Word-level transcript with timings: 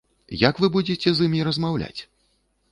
Як 0.43 0.55
вы 0.63 0.69
будзеце 0.77 1.13
з 1.19 1.29
імі 1.29 1.45
размаўляць? 1.51 1.97